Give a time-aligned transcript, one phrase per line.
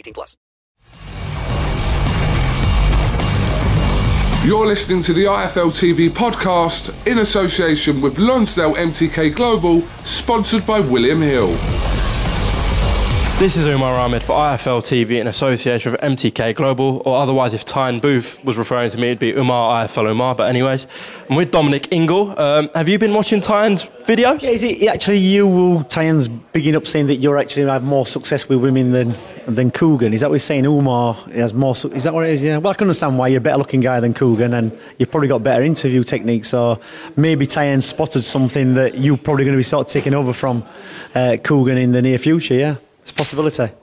[0.00, 0.36] 18 plus.
[4.42, 10.80] You're listening to the IFL TV podcast in association with Lonsdale MTK Global, sponsored by
[10.80, 11.54] William Hill.
[13.40, 17.64] This is Umar Ahmed for IFL TV in association with MTK Global, or otherwise, if
[17.64, 20.34] Tyne Booth was referring to me, it'd be Umar IFL Umar.
[20.34, 20.86] But anyways,
[21.30, 22.38] I'm with Dominic Ingle.
[22.38, 24.42] Um, have you been watching Tyne's videos?
[24.42, 28.46] Yeah, is it actually you, Tyne's bigging up saying that you're actually have more success
[28.46, 29.14] with women than
[29.46, 30.12] than Kugan?
[30.12, 30.66] Is that what he's saying?
[30.66, 31.74] Umar has more.
[31.74, 32.44] Su- is that what it is?
[32.44, 32.58] Yeah.
[32.58, 35.28] Well, I can understand why you're a better looking guy than Kugan, and you've probably
[35.28, 36.50] got better interview techniques.
[36.50, 36.78] So
[37.16, 40.62] maybe Tyne spotted something that you're probably going to be sort of taking over from
[41.14, 42.52] uh, Kugan in the near future.
[42.52, 42.76] Yeah.
[43.10, 43.74] It's a possibility.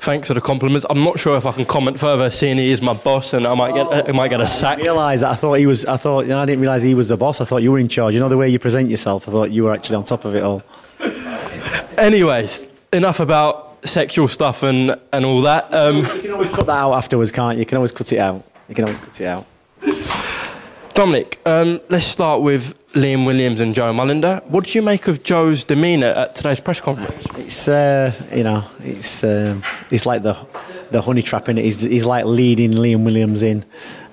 [0.00, 0.84] Thanks for the compliments.
[0.90, 3.54] I'm not sure if I can comment further, seeing he is my boss, and I
[3.54, 4.76] might get I might get a sack.
[4.76, 5.30] I realise that.
[5.30, 5.86] I thought he was.
[5.86, 6.26] I thought.
[6.26, 7.40] You know, I didn't realise he was the boss.
[7.40, 8.12] I thought you were in charge.
[8.12, 9.26] You know the way you present yourself.
[9.26, 10.62] I thought you were actually on top of it all.
[11.96, 15.72] Anyways, enough about sexual stuff and and all that.
[15.72, 17.60] Um, you can always cut that out afterwards, can't you?
[17.60, 18.44] You can always cut it out.
[18.68, 19.46] You can always cut it out.
[20.94, 24.44] Dominic, um, let's start with Liam Williams and Joe Mullender.
[24.44, 27.26] What did you make of Joe's demeanour at today's press conference?
[27.36, 30.34] It's uh, you know, it's um, it's like the
[30.92, 31.64] the honey trap in it.
[31.64, 33.64] He's, he's like leading Liam Williams in,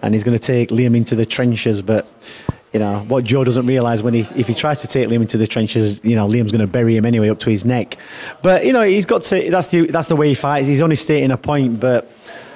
[0.02, 1.84] and he's going to take Liam into the trenches.
[1.84, 2.08] But
[2.74, 5.38] you know what Joe doesn't realise when he if he tries to take Liam into
[5.38, 7.96] the trenches, you know Liam's going to bury him anyway up to his neck.
[8.42, 9.52] But you know he's got to.
[9.52, 10.66] That's the that's the way he fights.
[10.66, 12.12] He's only stating a point, but.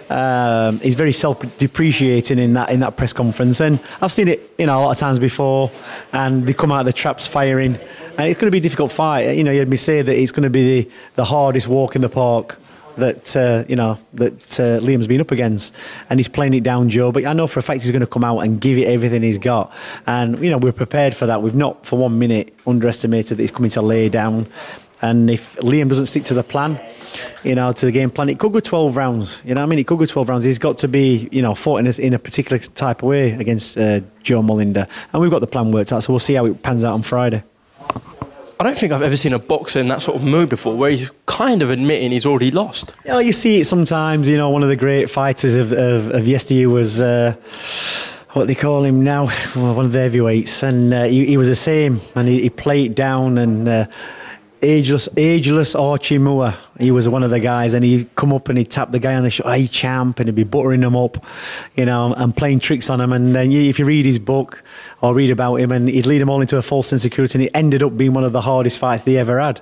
[0.09, 4.65] Um, he's very self-depreciating in that in that press conference, and I've seen it, you
[4.65, 5.71] know, a lot of times before.
[6.13, 7.75] And they come out of the traps firing,
[8.17, 9.35] and it's going to be a difficult fight.
[9.35, 11.95] You know, you had me say that it's going to be the, the hardest walk
[11.95, 12.59] in the park
[12.97, 15.73] that uh, you know that uh, Liam's been up against,
[16.09, 17.11] and he's playing it down, Joe.
[17.11, 19.23] But I know for a fact he's going to come out and give it everything
[19.23, 19.71] he's got,
[20.07, 21.41] and you know we're prepared for that.
[21.41, 24.47] We've not for one minute underestimated that he's coming to lay down.
[25.01, 26.79] And if Liam doesn't stick to the plan,
[27.43, 29.41] you know, to the game plan, it could go 12 rounds.
[29.45, 29.79] You know I mean?
[29.79, 30.45] It could go 12 rounds.
[30.45, 33.31] He's got to be, you know, fought in a, in a particular type of way
[33.31, 34.87] against uh, Joe Mullender.
[35.11, 37.03] And we've got the plan worked out, so we'll see how it pans out on
[37.03, 37.43] Friday.
[38.57, 40.89] I don't think I've ever seen a boxer in that sort of mood before, where
[40.89, 42.93] he's kind of admitting he's already lost.
[43.03, 44.29] You know, you see it sometimes.
[44.29, 47.01] You know, one of the great fighters of, of, of yesteryear was.
[47.01, 47.35] Uh,
[48.31, 51.47] what they call him now, well, one of the heavyweights, and uh, he, he, was
[51.47, 53.87] the same, and he, he played down and uh,
[54.61, 56.55] ageless, ageless Archie Moore.
[56.79, 59.15] He was one of the guys, and he'd come up and he'd tap the guy
[59.15, 61.23] on the shoulder, hey champ, and he'd be buttering him up,
[61.75, 63.13] you know, and playing tricks on him.
[63.13, 64.63] And then if you read his book
[65.01, 67.51] or read about him, and he'd lead them all into a false insecurity, and it
[67.53, 69.61] ended up being one of the hardest fights they ever had.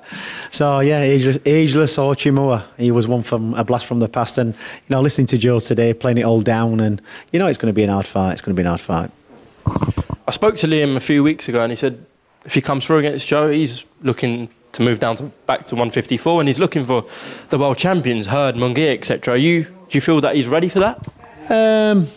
[0.52, 2.64] So yeah, ageless, ageless Archie Moore.
[2.78, 5.60] He was one from a blast from the past, and you know, listening to Joe
[5.60, 7.02] today, playing it all down, and
[7.32, 8.34] you know, it's going to be an hard fight.
[8.34, 9.12] It's going to be an hard fight.
[10.28, 12.06] I spoke to Liam a few weeks ago, and he said
[12.46, 16.42] if he comes through against Joe, he's looking to move down to back to 154,
[16.42, 17.06] and he's looking for
[17.50, 19.38] the world champions, Hurd, Munguia, etc.
[19.38, 21.08] You do you feel that he's ready for that?
[21.50, 22.08] Um,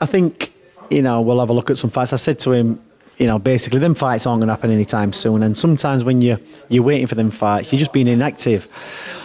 [0.00, 0.52] I think
[0.90, 2.12] you know we'll have a look at some fights.
[2.12, 2.80] I said to him,
[3.18, 6.38] you know, basically them fights aren't going to happen anytime soon, and sometimes when you
[6.68, 8.68] you're waiting for them fights, you're just being inactive.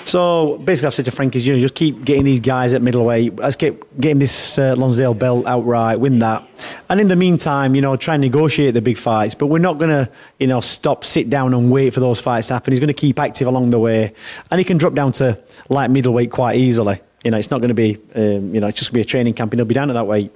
[0.06, 2.82] So basically, I've said to Frank is, you know, just keep getting these guys at
[2.82, 3.36] middleweight.
[3.36, 6.48] Let's get getting this uh, Lonsdale belt outright, win that,
[6.90, 9.36] and in the meantime, you know, try and negotiate the big fights.
[9.36, 10.10] But we're not going to,
[10.40, 12.72] you know, stop, sit down, and wait for those fights to happen.
[12.72, 14.14] He's going to keep active along the way,
[14.50, 15.38] and he can drop down to
[15.70, 17.02] light middleweight quite easily.
[17.24, 19.10] You know, it's not going to be, um, you know, it's just going to be
[19.10, 20.32] a training camp, and he'll be down at that weight.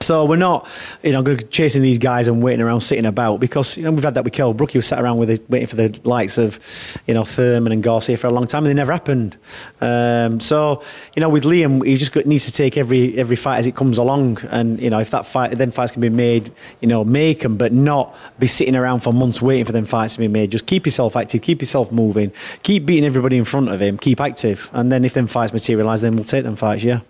[0.00, 0.68] So we're not,
[1.02, 4.14] you know, chasing these guys and waiting around, sitting about because you know we've had
[4.14, 4.72] that with Kell Brook.
[4.72, 6.58] He was sat around with it, waiting for the likes of,
[7.06, 9.36] you know, Thurman and Garcia for a long time, and they never happened.
[9.80, 10.82] Um, so
[11.14, 13.76] you know, with Liam, he just got, needs to take every every fight as it
[13.76, 17.04] comes along, and you know, if that fight, then fights can be made, you know,
[17.04, 20.28] make them, but not be sitting around for months waiting for them fights to be
[20.28, 20.50] made.
[20.50, 22.32] Just keep yourself active, keep yourself moving,
[22.62, 26.00] keep beating everybody in front of him, keep active, and then if them fights materialise,
[26.00, 26.84] then we'll take them fights.
[26.84, 27.00] Yeah.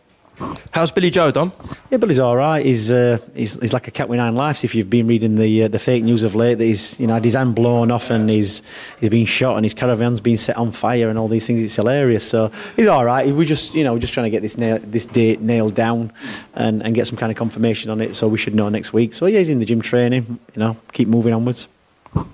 [0.73, 1.53] How's Billy Joe, Dom?
[1.91, 2.65] Yeah, Billy's all right.
[2.65, 4.65] He's, uh, he's he's like a cat with nine lives.
[4.65, 7.15] If you've been reading the uh, the fake news of late, that he's you know
[7.15, 8.63] had his hand blown off and he's
[8.99, 11.63] he's been shot and his caravan's been set on fire and all these things.
[11.63, 12.29] It's hilarious.
[12.29, 13.33] So he's all right.
[13.33, 16.13] We just you know we're just trying to get this nail, this date nailed down
[16.55, 18.17] and, and get some kind of confirmation on it.
[18.17, 19.15] So we should know next week.
[19.15, 20.41] So yeah, he's in the gym training.
[20.55, 21.69] You know, keep moving onwards.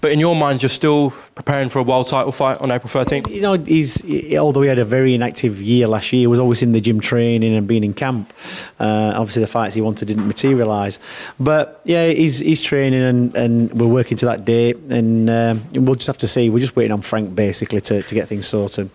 [0.03, 3.31] But in your mind, you're still preparing for a world title fight on April 13th?
[3.31, 6.39] You know, he's he- although he had a very inactive year last year, he was
[6.39, 8.33] always in the gym training and being in camp.
[8.79, 10.99] Uh, obviously, the fights he wanted didn't materialise.
[11.39, 15.95] But yeah, he's he's training and, and we're working to that date, and um, we'll
[15.95, 16.51] just have to see.
[16.51, 18.91] We're just waiting on Frank basically to, to get things sorted.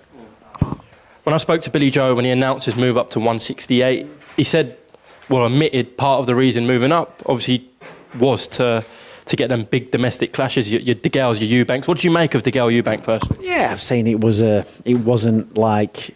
[1.23, 4.05] When I spoke to Billy Joe when he announced his move up to 168,
[4.37, 4.77] he said,
[5.29, 7.67] well, admitted part of the reason moving up, obviously,
[8.19, 8.85] was to
[9.25, 11.87] to get them big domestic clashes, your, your DeGales, your Eubanks.
[11.87, 13.25] What did you make of DeGale Eubank first?
[13.41, 14.65] Yeah, I've seen it was a.
[14.85, 16.15] It wasn't like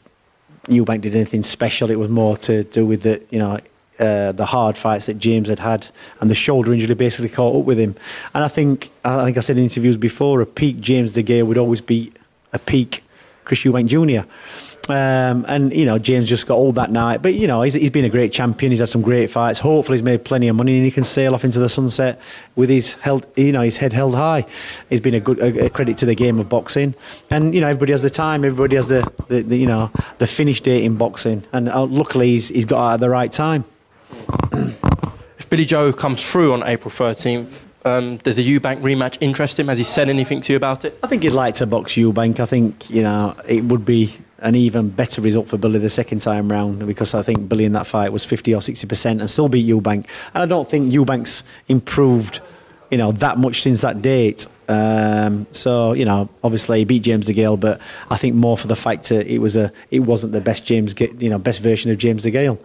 [0.68, 1.90] Eubank did anything special.
[1.90, 3.60] It was more to do with the you know.
[4.00, 5.90] Uh, the hard fights that James had had
[6.22, 7.98] and the shoulder injury basically caught up with him.
[8.34, 11.58] And I think I think I said in interviews before, a peak James De would
[11.58, 12.14] always be
[12.54, 13.04] a peak
[13.44, 14.26] Chris Eubank Jr.
[14.90, 17.92] Um, and you know James just got old that night, but you know he's, he's
[17.92, 18.72] been a great champion.
[18.72, 19.60] He's had some great fights.
[19.60, 22.20] Hopefully he's made plenty of money and he can sail off into the sunset
[22.56, 24.48] with his held, you know, his head held high.
[24.90, 26.96] He's been a good a, a credit to the game of boxing,
[27.30, 28.44] and you know everybody has the time.
[28.44, 32.30] Everybody has the, the, the you know the finish date in boxing, and uh, luckily
[32.30, 33.66] he's, he's got out at the right time.
[35.38, 39.68] If Billy Joe comes through on April 13th, um, does a Eubank rematch interest him?
[39.68, 40.98] Has he said anything to you about it?
[41.04, 42.40] I think he'd like to box Eubank.
[42.40, 46.22] I think you know it would be an even better result for Billy the second
[46.22, 49.30] time round because I think Billy in that fight was 50 or 60 percent and
[49.30, 50.08] still beat Eubank.
[50.34, 52.40] And I don't think Eubank's improved,
[52.90, 54.48] you know, that much since that date.
[54.70, 57.82] Um, so you know, obviously he beat James DeGale, but
[58.12, 60.94] I think more for the fact that it was a it wasn't the best James,
[61.00, 62.60] you know, best version of James DeGale.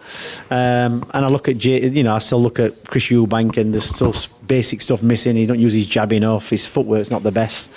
[0.51, 3.85] Um, and I look at you know, I still look at Chris Eubank, and there's
[3.85, 4.13] still
[4.45, 5.35] basic stuff missing.
[5.35, 6.51] He don't use his jab enough.
[6.51, 7.71] His footwork's not the best,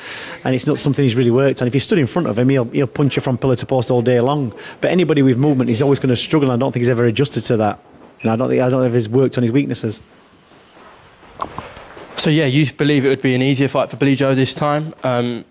[0.44, 2.50] and it's not something he's really worked And If you stood in front of him,
[2.50, 4.52] he'll he'll punch you from pillar to post all day long.
[4.82, 6.50] But anybody with movement, he's always going to struggle.
[6.50, 7.80] And I don't think he's ever adjusted to that.
[8.20, 10.02] And I don't think I don't know if he's worked on his weaknesses.
[12.18, 14.92] So yeah, you believe it would be an easier fight for Billy Joe this time.
[15.04, 15.44] Um,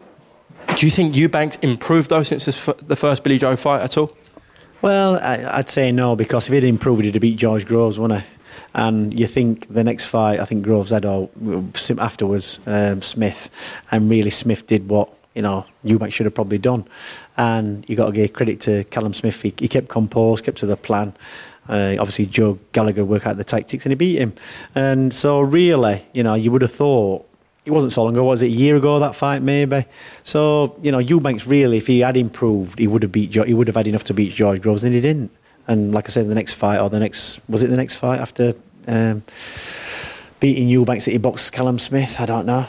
[0.76, 4.12] do you think Eubank's improved though since f- the first Billy Joe fight at all?
[4.82, 8.20] Well, I, I'd say no because if he'd improved, he'd have beat George Groves, wouldn't
[8.20, 8.28] he?
[8.74, 11.32] And you think the next fight, I think Groves had all
[12.00, 13.50] afterwards um, Smith,
[13.90, 16.86] and really Smith did what you know Eubank should have probably done.
[17.38, 19.42] And you got to give credit to Callum Smith.
[19.42, 21.14] He, he kept composed, kept to the plan.
[21.70, 24.34] Uh, obviously, Joe Gallagher worked out the tactics and he beat him.
[24.76, 27.28] And so, really, you know, you would have thought
[27.68, 29.86] it wasn't so long ago, was it a year ago that fight maybe?
[30.24, 33.34] So you know, Eubanks really, if he had improved, he would have beat.
[33.34, 35.32] He would have had enough to beat George Groves, and he didn't.
[35.68, 38.22] And like I said, the next fight or the next was it the next fight
[38.22, 38.54] after
[38.88, 39.24] um,
[40.40, 42.22] beating Eubanks that he boxed Callum Smith?
[42.22, 42.66] I don't know.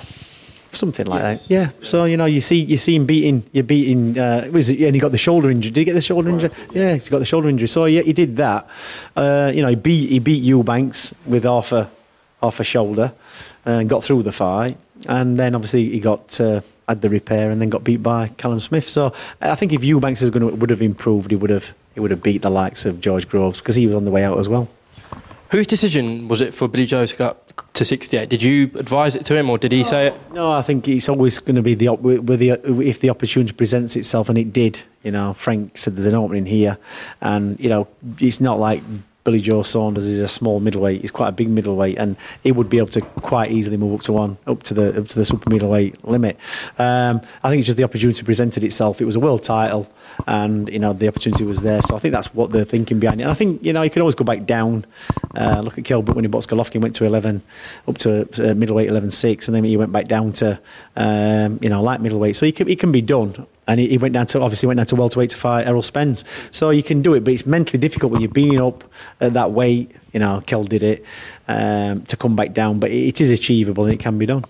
[0.73, 1.71] Something like that, yeah.
[1.83, 4.19] So you know, you see, you see him beating, you're beating.
[4.19, 5.71] Uh, was it, and he got the shoulder injury.
[5.71, 6.51] Did he get the shoulder injury?
[6.73, 7.69] Yeah, he's got the shoulder injury.
[7.69, 8.69] So yeah, he did that.
[9.17, 11.91] Uh, you know, he beat he beat Eubanks with half a
[12.43, 13.15] half a shoulder,
[13.65, 14.77] and got through the fight.
[15.07, 18.61] And then obviously he got uh, had the repair, and then got beat by Callum
[18.61, 18.89] Smith.
[18.89, 22.01] So I think if Eubanks is going to would have improved, he would have he
[22.01, 24.39] would have beat the likes of George Groves because he was on the way out
[24.39, 24.69] as well.
[25.51, 28.29] Whose decision was it for Billy Joe to up to 68?
[28.29, 30.33] Did you advise it to him or did he say it?
[30.33, 32.51] No, I think it's always going to be the op- with the
[32.83, 34.83] if the opportunity presents itself, and it did.
[35.03, 36.79] You know, Frank said there's an opening here,
[37.21, 37.89] and you know
[38.19, 38.83] it's not like
[39.29, 41.03] Billy Joe Saunders is a small middleweight.
[41.03, 44.01] He's quite a big middleweight, and he would be able to quite easily move up
[44.07, 46.39] to one, up to the up to the super middleweight limit.
[46.79, 49.03] Um, I think it's just the opportunity presented itself.
[49.03, 49.93] It was a world title,
[50.27, 51.83] and you know the opportunity was there.
[51.83, 53.25] So I think that's what they're thinking behind it.
[53.25, 54.87] And I think you know you can always go back down.
[55.35, 57.43] Uh, look at Kell Brook when he boxed Golovkin, went to 11,
[57.87, 60.59] up to uh, middleweight 11-6, and then he went back down to
[60.97, 62.35] um, you know light middleweight.
[62.35, 63.47] So he can, it can be done.
[63.69, 66.25] And he, he went down to obviously went down to welterweight to fight Errol Spence.
[66.51, 68.83] So you can do it, but it's mentally difficult when you're being up
[69.21, 69.93] at that weight.
[70.13, 71.05] You know, Kel did it
[71.47, 74.45] um, to come back down, but it, it is achievable and it can be done.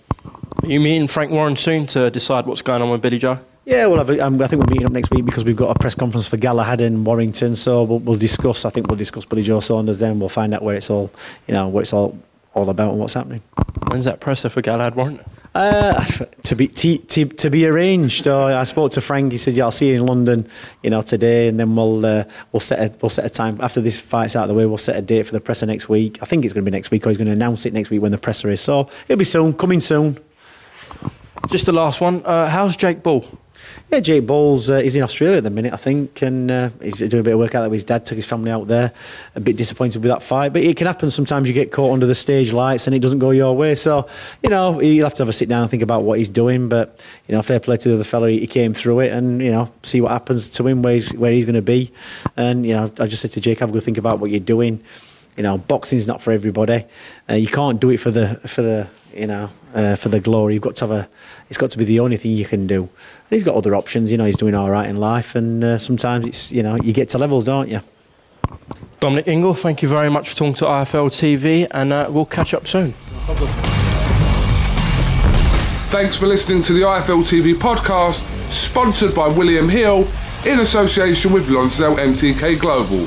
[0.63, 3.41] Are you meeting Frank Warren soon to decide what's going on with Billy Joe?
[3.65, 5.95] Yeah, well, um, I think we're meeting up next week because we've got a press
[5.95, 7.55] conference for Galahad in Warrington.
[7.55, 8.65] So we'll, we'll discuss.
[8.65, 9.99] I think we'll discuss Billy Joe Saunders.
[9.99, 11.11] Then we'll find out where it's all,
[11.47, 12.19] you know, what it's all
[12.55, 13.43] all about and what's happening.
[13.89, 15.25] When's that presser for Galahad Warrington?
[15.55, 16.05] Uh,
[16.45, 18.29] to be to, to, to be arranged.
[18.29, 19.33] Uh, I spoke to Frank.
[19.33, 20.49] He said, "Yeah, I'll see you in London,
[20.83, 23.81] you know, today, and then we'll uh, we'll set a, we'll set a time after
[23.81, 24.67] this fight's out of the way.
[24.67, 26.19] We'll set a date for the presser next week.
[26.23, 27.91] I think it's going to be next week, or he's going to announce it next
[27.91, 28.61] week when the presser is.
[28.61, 30.19] So it'll be soon, coming soon.
[31.49, 32.23] Just the last one.
[32.25, 33.25] Uh, how's Jake Ball?
[33.91, 36.99] Yeah, Jake Ball uh, he's in Australia at the minute, I think, and uh, he's
[36.99, 38.05] doing a bit of work out there with his dad.
[38.05, 38.93] Took his family out there.
[39.35, 41.11] A bit disappointed with that fight, but it can happen.
[41.11, 43.75] Sometimes you get caught under the stage lights and it doesn't go your way.
[43.75, 44.09] So
[44.43, 46.69] you know you'll have to have a sit down and think about what he's doing.
[46.69, 48.31] But you know, fair play to the other fella.
[48.31, 51.33] He came through it, and you know, see what happens to him, where he's where
[51.33, 51.93] he's going to be.
[52.37, 54.41] And you know, I just said to Jake, have a good think about what you're
[54.41, 54.83] doing.
[55.39, 56.85] You know, boxing's not for everybody.
[57.31, 60.55] Uh, you can't do it for the for the you know, uh, for the glory.
[60.55, 61.09] You've got to have a.
[61.49, 62.83] It's got to be the only thing you can do.
[62.83, 62.91] And
[63.31, 64.13] he's got other options.
[64.13, 66.93] You know, he's doing all right in life, and uh, sometimes it's you know you
[66.93, 67.81] get to levels, don't you?
[69.01, 72.53] Dominic Ingle, thank you very much for talking to IFL TV, and uh, we'll catch
[72.53, 72.93] up soon.
[75.91, 80.07] Thanks for listening to the IFL TV podcast, sponsored by William Hill
[80.45, 83.07] in association with Lonsdale MTK Global.